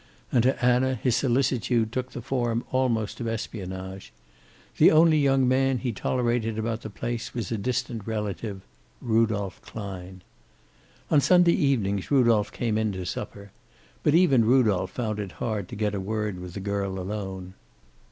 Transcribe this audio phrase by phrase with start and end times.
[0.31, 4.11] And to Anna his solicitude took the form almost of espionage.
[4.77, 8.61] The only young man he tolerated about the place was a distant relative.
[8.99, 10.23] Rudolph Klein.
[11.11, 13.51] On Sunday evenings Rudolph came in to supper.
[14.01, 17.53] But even Rudolph found it hard to get a word with the girl alone.